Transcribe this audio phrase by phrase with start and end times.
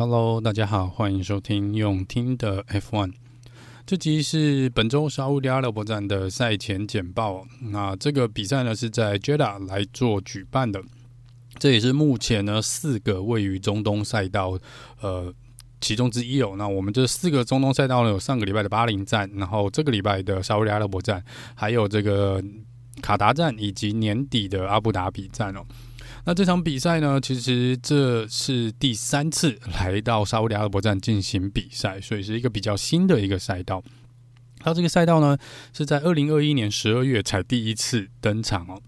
[0.00, 3.12] Hello，大家好，欢迎收听用听的 F1。
[3.84, 7.46] 这集是本周沙乌阿拉伯站的赛前简报。
[7.70, 10.82] 那这个比赛呢是在 Jeddah 来做举办的，
[11.58, 14.58] 这也是目前呢四个位于中东赛道
[15.02, 15.30] 呃
[15.82, 16.54] 其中之一哦。
[16.56, 21.22] 那我们这四个中东赛道呢有上个礼拜的巴林站，然后这个礼拜的沙乌地阿拉伯站，
[21.54, 22.42] 还有这个
[23.02, 25.60] 卡达站以及年底的阿布达比站哦。
[26.24, 33.82] 那这场比赛呢，其实这是第三次来到沙乌地阿拉伯站进行比赛，所以是一个比较新的一个赛道。
[34.58, 35.38] 它这个赛道呢，
[35.72, 38.80] 是在二零二一年十二月才第一次登场哦，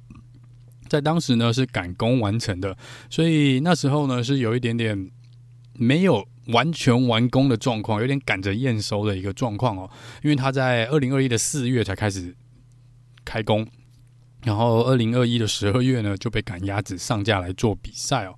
[0.89, 2.77] 在当时呢是赶工完成的，
[3.09, 5.11] 所以那时候呢是有一点点
[5.73, 9.91] 没有完全完工的状况，有点赶着验收的一个状况哦，
[10.23, 12.37] 因为它在二零二一的四月才开始
[13.25, 13.67] 开工。
[14.45, 18.35] 然后，二零二一的十二月呢，就被赶鸭子上架来做比赛哦。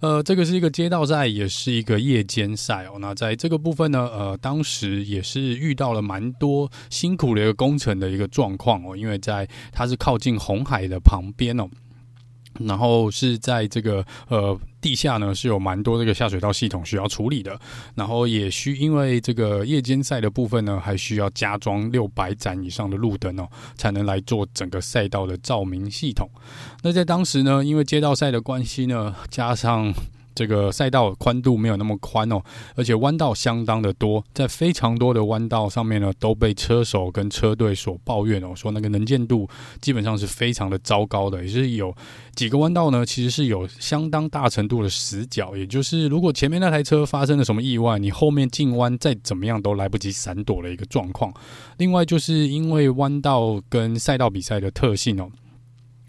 [0.00, 2.98] 呃，这个是一个街道赛，也是一个夜间赛哦。
[3.00, 11.68] 那在这个部分呢，呃，当时也是遇到了蛮多辛苦的一个工程的一个状况哦，因为在它是靠近红海的旁边哦。
[12.60, 17.58] 然后是在这个呃地下呢，是有蛮多这个下水道系统需要处理的，
[17.94, 26.28] 然后也需因为这个夜间赛的部分呢，还需要加装六百盏以上的路灯哦，才能来做整个赛道的照明系统。
[26.82, 29.92] 那在当时呢，因为街道赛的关系呢，加上
[30.38, 32.40] 这个赛道宽度没有那么宽哦，
[32.76, 39.48] 而且弯道相当的多，在非常多的弯道上面呢，都被车手跟车队所抱怨哦，说那个能见度
[39.80, 41.92] 基本上是非常的糟糕的，也是有
[42.36, 51.34] 几个弯道呢，其实是有相当大程度的死角，也就是如果前面那台车发生了什么意外，你后面进弯再怎么样都来不及闪躲的一个状况。
[51.78, 55.28] 另外就是因为弯道跟赛道比赛的特性哦，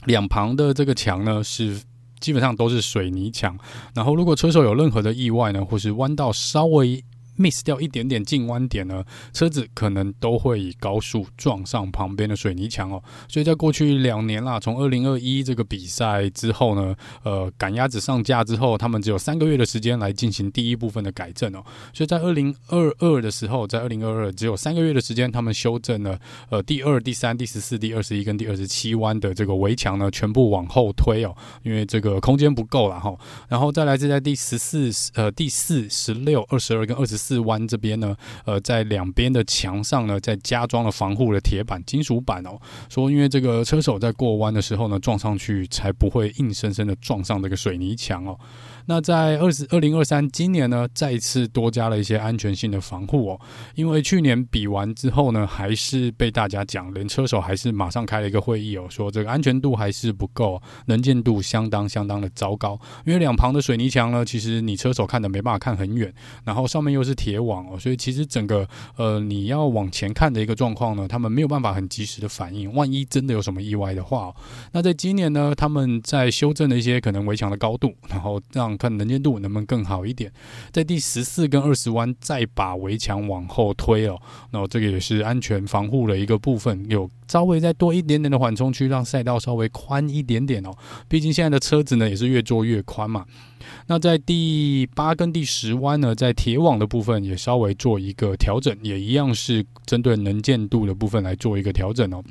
[0.06, 1.82] 两旁的这个墙呢是。
[2.20, 3.58] 基本上都是水泥墙，
[3.94, 7.04] 然后如果车手有任何的意外呢，或是弯道稍微
[7.40, 13.02] miss 掉一点点进弯点呢，车子可能都会以高速撞上旁边的水泥墙哦。
[13.30, 21.64] 所以在过去两年啦，从二零二一这个比赛之后呢，呃，赶鸭子上架之后，他们只有三个月的时间来进行第一部分的改正哦。
[21.94, 31.34] 所以在二零二二的时候，在二零二二只有三个月的时间，他们修正了呃第二、第三、第十四、第二十一跟第二十七弯的这个围墙呢，全部往后推哦，
[31.64, 33.16] 因为这个空间不够了哈。
[33.48, 37.29] 然后再来是在第十四、呃第四、十六、二十二跟二十四。
[37.30, 42.60] 四弯这边呢，呃，在两边的墙上呢，再加装了防护的铁板、金属板哦。
[42.90, 48.36] 说因为这个车手在过弯的时候呢，撞上去才不会硬生生的撞上这个水泥墙哦。
[48.90, 53.40] 那在二十二零二三今年呢，再次多加了一些安全性的防护哦。
[53.76, 62.80] 因为去年比完之后呢，还是被大家讲，连车手还是马上开了一个会议哦，说这个安全度还是不够，能见度相当相当的糟糕。
[63.06, 66.12] 因为两旁的水泥墙呢，其实你车手看的没办法看很远，
[66.44, 72.74] 然后上面又是铁网哦，所以其实整个呃你要往前看的一个状况呢，他们没有办法很及时的反应。
[72.74, 74.34] 万一真的有什么意外的话，
[74.72, 80.32] 那在今年呢，他们在修正了一些可能围墙的高度，然后让看能见度能不能更好一点，
[80.72, 84.20] 在第十四跟二十弯再把围墙往后推哦，
[84.52, 90.72] 那这个也是安全防护的一个部分，有稍微再多一点点的缓冲区，让赛道稍微宽一点点哦。
[91.08, 93.26] 毕竟现在的车子呢也是越做越宽嘛。
[93.88, 102.24] 那在第八跟第十弯呢，在铁网的部分也稍微做一个调整，也一样是针对能见度的部分来做一个调整哦。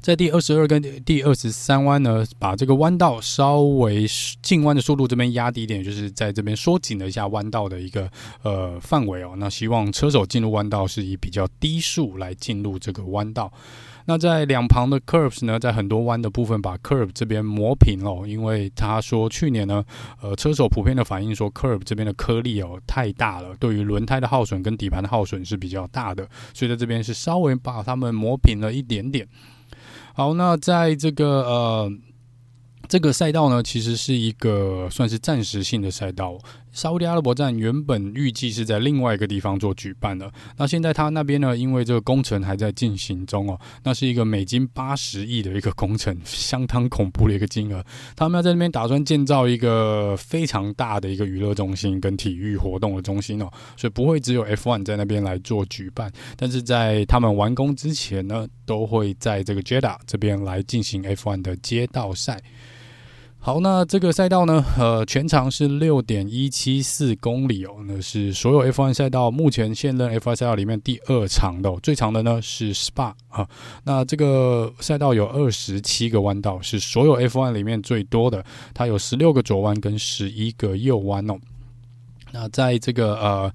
[0.00, 4.06] 在第二十二跟第二十三弯呢，把这个弯道稍微
[4.42, 8.10] 进弯的速度这边压低一点，就是在这边缩紧了一下弯道的一个
[8.42, 9.34] 呃范围哦。
[9.36, 13.52] 那希望车手进入弯道是以比较低速来进入这个弯道。
[14.06, 19.84] 那在两旁的 curves 呢，在很多弯的部分把 curve 这边磨平了，因为他说去年呢，
[20.22, 29.28] 呃，车手普遍的反应说 curve 这边的颗粒哦太大了，对于轮胎的耗损跟底盘的耗损是比较大的，所以在这边是稍微把它们磨平了一点点。
[30.18, 31.92] 好，那在这个呃。
[32.88, 36.38] 这个赛道呢，其实是一个算是暂时性的赛道。
[36.78, 47.84] 沙乌地阿拉伯站原本预计是在另外一个地方做举办的，那现在他那边呢，因为这个工程还在进行中哦，那是一个美金八十亿的一个工程，相当恐怖的一个金额。
[48.14, 62.40] 他们要在那边打算建造一个非常大的一个娱乐中心跟体育活动的中心哦，所以不会只有 F1 在那边来做举办，但是在他们完工之前呢，都会在这个 Jeddah 这边来进行 F1 的街道赛。
[63.48, 73.48] 好，那这个赛道呢，呃，全长是六点一七四公里哦，那是所有 F1 赛道目前现任 F1 赛道里面第二长的哦，最长的呢是 Spa 啊。
[73.84, 81.38] 那这个赛道有二十七个弯道，是所有 F1 里面最多的，它有十六个左弯跟十一个右弯哦。
[82.30, 83.50] 那在这个呃，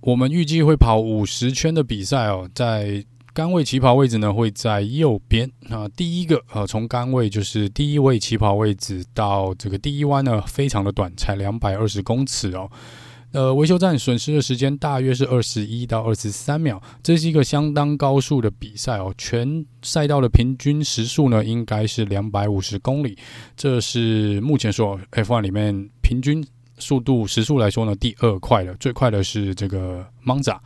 [0.00, 3.04] 我们预计会跑五十圈的比赛哦，在
[3.36, 5.52] 杆位起跑位置呢会在右边。
[5.68, 12.70] 那第一个呃，从杆位就是第一位起跑位置到这个第一弯呢，非常的短，才两百二十公尺哦。
[13.32, 19.14] 呃，维修站损失的时间大约是二十一到二十三秒，这是一个相当高速的比赛哦。
[19.18, 23.18] 全赛道的平均时速呢，应该是两百五十公里，
[23.54, 26.42] 这是目前所有 F1 里面平均。
[26.78, 30.60] 速度时速来说呢，第二快的，最快的是这个蒙扎。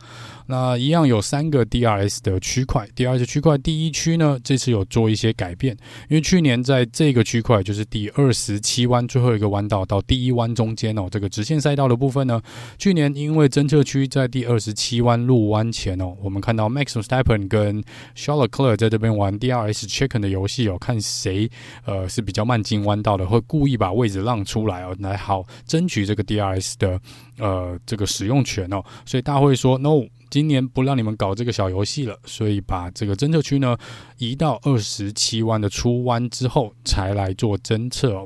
[0.47, 5.77] 那一样有三个 DRS 的区块，DRS 区块第一区呢，这次有做一些改变，
[6.09, 12.41] 因为去年在这个区块就是第二十七弯最后一个弯道到第一弯中间哦，这个直线赛道的部分呢，
[12.77, 17.81] 去年因为侦测区在第二十七弯入弯前哦，我们看到 Max Verstappen 跟
[18.15, 19.87] s h a r l o t t e c l e r 在这边玩 DRS
[19.87, 21.49] Chicken 的游戏哦，看谁
[21.85, 26.99] 呃是比较慢进弯道的，会故意把位置让出来哦，来好争取这个 DRS 的
[27.41, 30.07] 呃这个使用权哦，所以大会说 No。
[30.29, 33.75] 今年不让你们搞这个小游戏了，所以把这个侦测区呢
[34.17, 38.25] 移到二十七弯的出弯之后才来做侦测哦。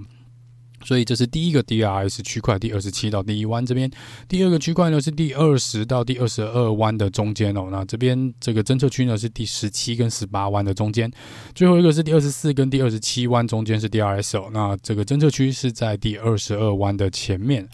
[0.84, 3.90] 所以这是第一个 DRS 区块，第二十七到第一弯这边。
[4.28, 7.70] 第二个区块呢是第二十到第二十二弯的中间哦。
[7.72, 11.12] 那这边这个侦测区呢是第十七跟十八弯的中间。
[11.56, 14.52] 最后一个是第二十四跟第二十七弯中间是 DRS 哦。
[14.54, 17.68] 那这个侦测区是在第二十二弯的前面。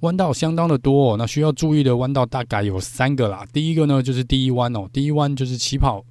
[0.00, 3.46] 弯道相当的多哦，那需要注意的弯道大概有三个啦。
[3.52, 6.04] 第一个呢就是第一弯哦，第一弯就是起跑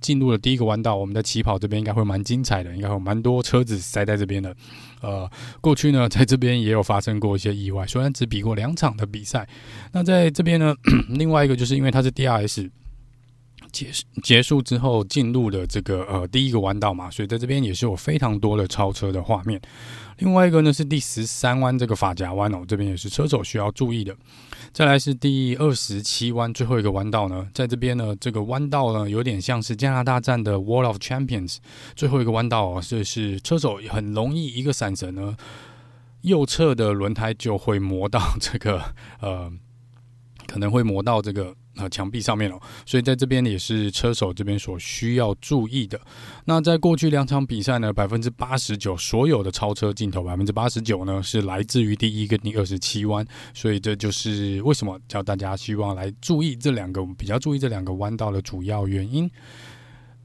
[0.00, 4.54] 进入了第一个弯道，我们的起跑这边应该会蛮精彩的，应该会有蛮多车子塞在这边的。
[5.00, 5.30] 呃，
[5.60, 9.48] 过去呢在这边也有发生过一些意外，虽然只比过两场的比赛。
[9.92, 10.74] 那在这边呢，
[11.10, 12.70] 另外一个就是因为它是 DRS。
[13.78, 13.90] 结
[14.22, 19.60] 结束之后进入的这个呃第一个弯道嘛，所以在这边也是有非常多的超车的画面。
[20.18, 24.16] 另外一个呢是第十三弯这个法夹弯哦，这边也是车手需要注意的。
[24.72, 31.58] 再来是第二十七弯最后一个弯道呢，在这边呢这个弯道呢有点像是加拿大站的 Wall of Champions
[31.94, 35.36] 最后一个弯道哦，这是车手很容易一个闪神呢，
[36.22, 38.82] 右侧的轮胎就会磨到这个
[39.20, 39.52] 呃，
[40.48, 41.54] 可能会磨到这个。
[41.78, 45.98] 呃，墙壁上面哦，所以在这边也是车手这边所需要注意的。
[46.44, 59.30] 那在过去两场比赛呢，百分之八十九所有的超车镜头，百分之八十九呢是来自于第一个第二十七弯，所以这就是为什么叫大家希望来注意这两个，比较注意这两个弯道的主要原因。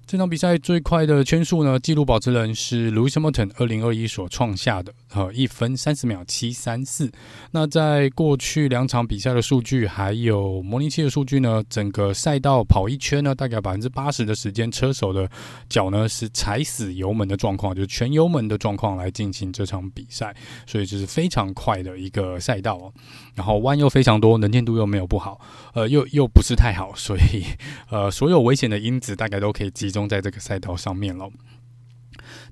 [0.06, 7.10] 这场比赛最快的圈数呢，纪录保持人是 Louis Hamilton，二零二一所创下的，呃，一分三十秒七三四。
[7.52, 15.28] 那在过去两场比赛的数据，还有模拟器的数据呢，整个赛道跑一圈呢，大概百分之八十的时间，车手的
[15.70, 20.36] 脚呢是踩死油门的状况，就是全油门的状况来进行这场比赛，
[20.68, 22.94] 所以这是非常快的一个赛道哦。
[23.34, 25.40] 然后弯又非常多，能见度又没有不好，
[25.74, 27.44] 呃，又又不是太好，所以
[27.90, 31.32] 呃，所有危险的因子大概都可以集中在这个赛道上面了。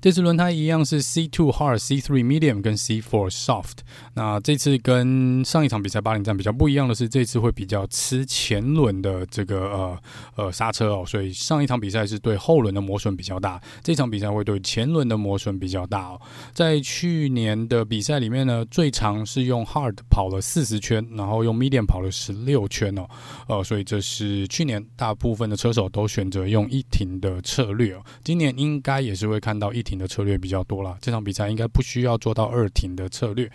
[0.02, 3.76] 这次轮胎一样是 C2 Hard、C3 Medium 跟 C4 Soft。
[4.14, 9.98] 那这次跟上一场比赛八零站比较不一样的是，这次会比较吃前轮的这个呃
[10.34, 16.20] 呃刹车哦，所以上一场比赛是对后轮的磨损比较大，这场比赛会对前轮的磨损比较大哦。
[16.52, 23.06] 在去年的比赛里面呢，最长是用 Hard 跑了四十圈，然后用 Medium 跑了十六圈哦，
[23.46, 28.04] 呃，所以这是去年大部分的车手都选择用一停的策略哦。
[28.24, 29.91] 今年应该也是会看到一停。
[29.98, 33.50] 的策略比较多了，这场比赛应该不需要做到二停的策略。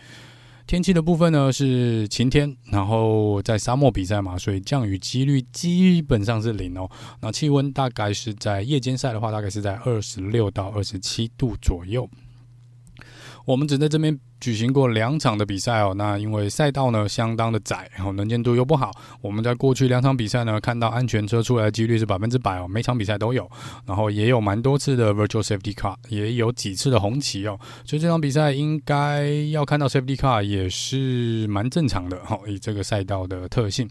[0.65, 6.89] 天气的部分呢是晴天，然后在沙漠比赛嘛，所以降雨几率基本上是零哦。
[7.22, 12.10] 那气温大概是在夜间赛的话，大概是在二十六到二十七度左右。
[13.46, 18.91] 我们只在这边举行过两场的比赛哦，那因为赛道呢相当的窄，然后能见度又不好。
[19.22, 23.50] 我们在过去两场比赛呢，看到安全车出来的几率是百分之百哦，每场比赛都有，
[23.86, 33.89] 然后也有蛮多次的 Virtual Safety Car，也有几次的红旗哦，所以这场比赛应该要看到 Safety Car 也是蛮正常的哈，以这个赛道的特性。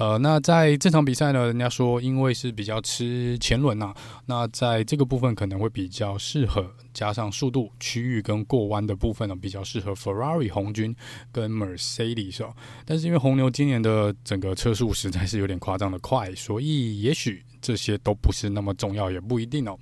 [0.00, 3.92] 呃，那在这场比赛呢，人家说因为是比较吃前轮呐、
[4.24, 10.96] 那在这个部分可能会比较适合，加上速度区域跟过弯的部分呢，比较适合 Ferrari 红军
[11.30, 12.54] 跟 Mercedes 哦。
[12.86, 19.78] 但是因为红牛今年的整个车速实在是有点夸张的快，所以也许这些都不是那么重要，也不一定哦。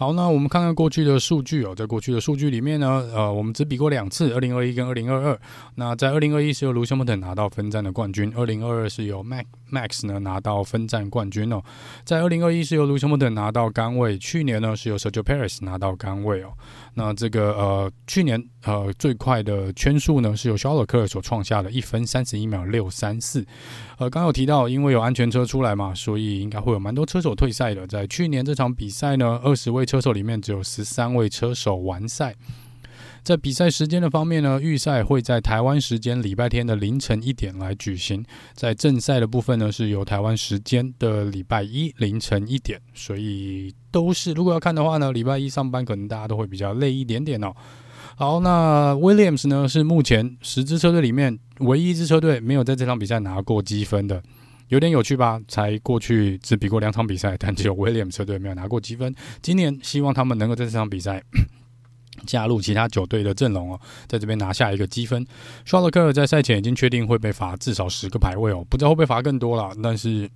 [0.00, 5.38] 好，那我们看看过去的数据哦，在过去的数据里面呢，呃，我们只比过两次，二零二一跟二零二二。
[5.74, 11.62] 那在二零二一是由卢西莫腾拿到分站的冠军，二零二二是由 Max Max 呢拿到分站冠军哦。
[12.02, 16.54] 在二零二一是由卢西莫腾拿到杆位，去年呢是由 Sergio Perez 拿到杆位哦。
[16.94, 23.44] 那这个呃，去年呃最快的圈数呢，是由肖勒克所创下的一分三十一秒六三四。
[24.00, 27.86] 呃，刚有提到，因为有安全车出来嘛，所以应该会有蛮多车手退赛的。
[27.86, 32.34] 在去年这场比赛呢，二十位车手里面只有十三位车手完赛。
[33.22, 38.24] 在比赛时间的方面呢，预赛会在台湾时间礼拜天的凌晨一点来举行。
[38.54, 47.52] 在正赛的部分呢，是由台湾时间的礼拜一凌晨一点，所以都是如果要看的话呢，礼拜一上班可能大家都会比较累一点点哦。
[48.20, 54.22] 好，那 Williams 呢是目前十支车队里面唯一一支车队没有在这场比赛拿过积分的，
[54.68, 55.40] 有点有趣吧？
[55.48, 59.14] 才过去只比过两场比赛，但只有 Williams 车队没有拿过积分。
[59.40, 61.22] 今年希望他们能够在这场比赛。
[62.26, 65.26] 加入其他九队的阵容哦，在这边拿下一个积分。
[65.64, 69.74] 舒勒克在赛前已经确定会被罚至少十个排位哦，不知道会不会罚更多了。
[69.82, 70.30] 但是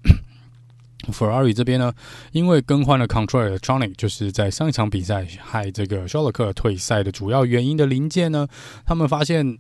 [1.09, 1.93] Ferrari 这边呢，
[2.33, 8.47] 因为更换了 Control Electronic，就是在上一场比赛害这个肖勒克退赛的主要原因的零件呢，
[8.85, 9.59] 他们发现。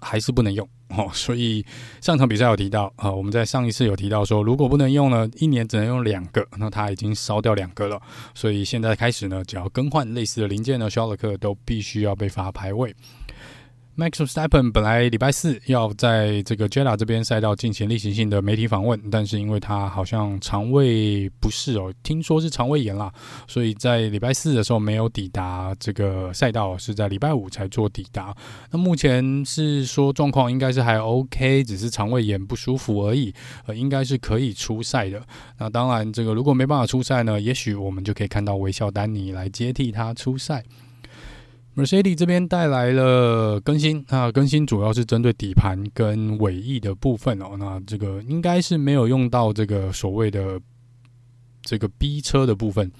[0.00, 1.64] 还是不能用哦，所以
[2.02, 7.98] 上场比赛有提到啊，我们在上一次有提到说，如果不能用呢，一年只能用两个，那他已经烧掉两个了，
[8.34, 12.94] 所以现在开始呢，只要更换类似的零件呢，肖勒克都必须要被罚排位。
[13.96, 23.12] Max Verstappen 本来礼拜四要在这个 Jeddah 这边赛道进行例行性的媒体访问，但是因为他好像肠胃不适哦，听说是肠胃炎啦，
[23.46, 28.34] 所以在礼拜四的时候没有抵达这个赛道，是在礼拜五才做抵达。
[28.72, 33.32] 那目前是说状况应该是还 OK，只是肠胃炎不舒服而已，
[33.66, 35.22] 呃，应该是可以出赛的。
[35.58, 40.64] 那当然，这个如果没办法出赛呢，也许我们就可以看到微笑丹尼来接替他出赛。
[41.76, 47.56] Mercedes 这边带来了更新，那更新主要是针对底盘跟尾翼的部分哦。
[47.58, 50.60] 那这个应该是没有用到这个所谓的
[51.62, 52.92] 这个 B 车的部分，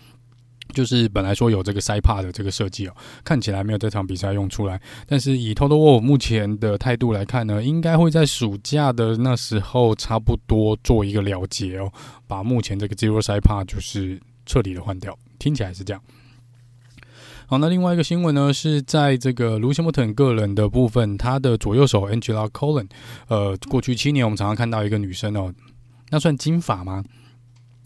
[0.73, 4.81] 就是本来说有这个 Sidepod 的这个设计哦，看起来没有这场比赛用出来。
[5.07, 11.93] 但是以 Toto Wolff 目前的态度来看呢，应该会在暑假的那时候差不多做一个了结哦，
[12.27, 16.03] 把目前这个 Zero Sidepod 就是彻底的换掉，听起来是这样。
[17.47, 22.89] 好，那另外一个新闻呢，是在这个卢西莫腾个人的部分，他的左右手 Angela Cullen，
[23.29, 25.53] 呃，过去七年我们常常看到一个女生哦，
[26.09, 27.05] 那算金发吗？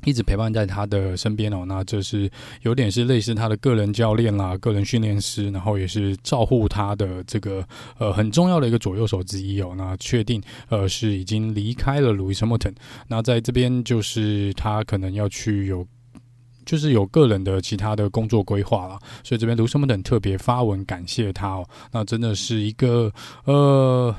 [0.04, 2.30] 一直陪伴在他的身边哦，那这是
[2.62, 7.66] 有点是类似他的个人教练啦、个人训练师，然后也是照顾他的这个
[7.98, 9.74] 呃很重要的一个左右手之一哦。
[9.76, 12.72] 那确定呃是已经离开了卢西莫腾，
[13.08, 15.84] 那在这边就是他可能要去有。
[16.68, 21.66] 就是有个人的其他的工作规划了，所以这边卢森堡等特别发文感谢他哦。
[21.92, 23.10] 那真的是一个
[23.46, 24.14] 呃，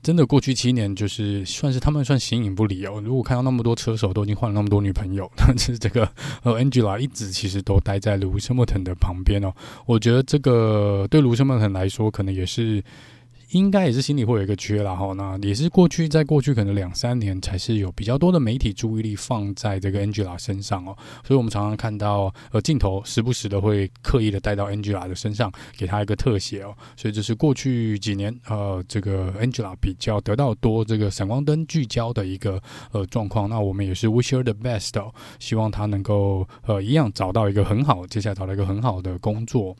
[0.00, 2.98] 真的过去七年就是算是他们算形影不离哦。
[3.04, 6.10] 如果看到那么多车手都已经换了那么多女朋友， 但是这个
[6.44, 9.52] 呃 Angela 一直其实都待在卢森堡等的旁边哦。
[9.84, 12.82] 我觉得这个对卢森堡等来说，可能也是。
[13.50, 39.76] 应该也是心里会有一个缺啦哈，那也是过去在过去可能两三年才是有比较多的媒体注意力放在这个 Angela 身上哦，所以我们常常看到呃镜头时不时的会刻意的带到 Angela 的身上，给她一个特写哦，所以这是过去几年呃这个 Angela 比较得到多这个闪光灯聚焦的一个呃状况，那我们也是 wish her the best 哦，希望她能够呃一样找到一个很好，接下来找到一个很好的工作。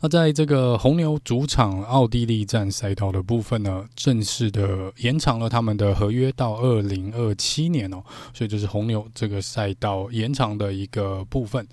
[0.00, 8.02] 那在这个红牛主场奥地利站赛道的部分呢，正式的延长了他们的合约到二零二七年哦，
[8.32, 11.66] 所以这是红牛这个赛道延长的一个部分。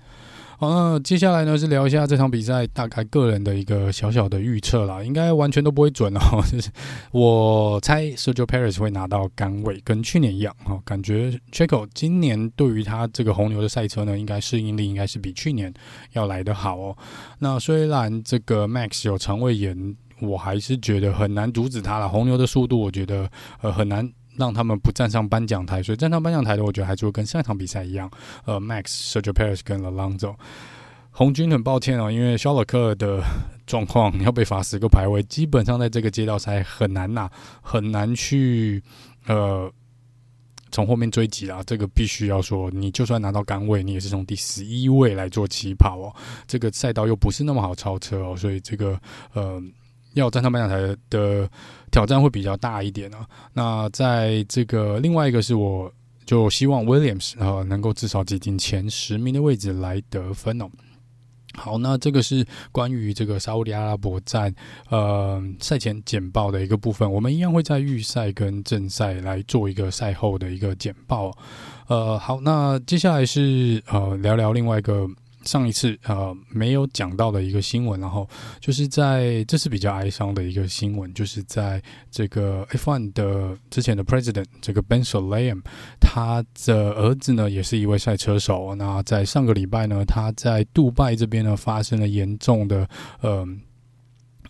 [0.58, 6.42] 好，那接下来呢是聊一下这场比赛，大概个人的一个小小的预测啦，应该完全都不会准哦。
[6.50, 6.70] 就是
[7.12, 10.80] 我猜 Sergio Perez 会拿到杆位，跟去年一样哈。
[10.82, 15.72] 感觉 Checo 今年对于他这个红牛的赛车呢，应该适应力应该是比去年
[16.12, 16.96] 要来得好哦。
[17.40, 22.08] 那虽然这个 Max 有肠胃炎，我还是觉得很难阻止他了。
[22.08, 24.10] 红牛的速度，我觉得呃很难。
[24.38, 28.10] 让他们不站上颁奖台，所以站上颁奖台的，我觉得还是跟上一场比赛一样。
[28.44, 30.34] 呃，Max、Sergio Perez 跟 Alonso。
[31.10, 33.22] 红军很抱歉哦，因为肖勒克的
[33.66, 37.30] 状况要被罚十个排位，基本上在这个街道赛很难呐，
[37.62, 38.82] 很难去
[39.26, 39.72] 呃
[40.70, 41.62] 从后面追击啊。
[41.66, 46.14] 这个必须要说，你就算拿到杆位，你也是从第十一位来做起跑哦。
[46.46, 49.00] 这个赛道又不是那么好超车哦，所以这个
[49.32, 49.62] 呃。
[50.16, 51.48] 要站上颁奖台的
[51.90, 53.26] 挑战会比较大一点啊。
[53.52, 55.92] 那在这个另外一个是我
[56.24, 60.68] 就希望 Williams 呃能够至少挤进前十名的位置来得分哦。
[61.54, 64.54] 好，那这个是关于这个沙乌地阿拉伯站
[64.90, 67.10] 呃赛前简报的一个部分。
[67.10, 71.30] 我们一样会在预赛跟正赛来做一个赛后的一个简报。
[71.88, 75.08] 呃，好，那接下来是呃聊聊另外一个。
[75.46, 78.28] 上一次呃没有讲到的一个新闻，然后
[78.60, 85.60] 就是在这是比较哀伤的一个新闻，就是在这个 F1 的之前的 President 这个 Ben s o l a m
[86.00, 88.74] 他的儿子呢也是一位赛车手。
[88.74, 92.88] 那在上个礼拜呢，他在杜拜这边呢发生了严重的
[93.20, 93.46] 呃。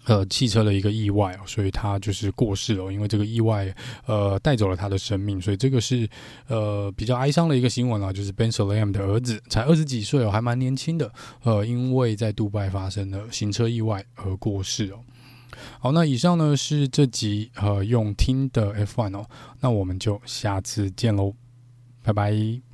[0.07, 2.91] 呃，汽车的一个意外哦，所以他就是过世了。
[2.93, 3.75] 因为这个意外，
[4.07, 6.09] 呃，带走了他的生命，所以这个是
[6.47, 8.13] 呃比较哀伤的一个新闻啊。
[8.13, 11.13] 就是 Ben Sulayem 的儿子才二十几岁哦，还蛮年轻的。
[11.43, 15.01] 呃，因为在杜拜发生了行车意外而过世哦。
[15.81, 19.27] 好，那以上呢是这集呃用听的 F1 哦，
[19.61, 21.35] 那我们就下次见喽，
[22.03, 22.66] 拜拜。